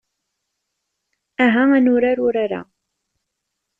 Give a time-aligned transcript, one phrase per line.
[1.45, 2.61] Aha ad nurar urar-a.